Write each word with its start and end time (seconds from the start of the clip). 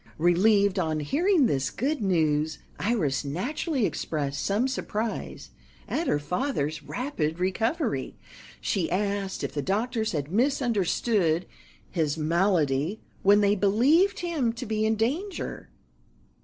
Relieved 0.17 0.79
on 0.79 0.99
hearing 0.99 1.45
this 1.45 1.69
good 1.69 2.01
news, 2.01 2.57
Iris 2.79 3.23
naturally 3.23 3.85
expressed 3.85 4.43
some 4.43 4.67
surprise 4.67 5.51
at 5.87 6.07
her 6.07 6.17
father's 6.17 6.81
rapid 6.81 7.37
recovery. 7.37 8.15
She 8.59 8.89
asked 8.89 9.43
if 9.43 9.53
the 9.53 9.61
doctors 9.61 10.13
had 10.13 10.31
misunderstood 10.31 11.45
his 11.91 12.17
malady 12.17 12.99
when 13.21 13.41
they 13.41 13.55
believed 13.55 14.21
him 14.21 14.53
to 14.53 14.65
be 14.65 14.87
in 14.87 14.95
danger. 14.95 15.69